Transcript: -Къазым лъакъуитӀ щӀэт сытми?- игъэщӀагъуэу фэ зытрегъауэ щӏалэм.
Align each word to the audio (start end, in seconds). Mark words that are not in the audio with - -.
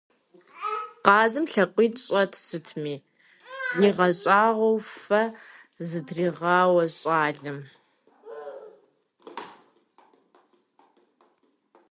-Къазым 1.05 1.45
лъакъуитӀ 1.51 2.01
щӀэт 2.05 2.33
сытми?- 2.45 2.95
игъэщӀагъуэу 3.87 4.77
фэ 5.03 5.21
зытрегъауэ 5.87 6.85
щӏалэм. 6.95 7.59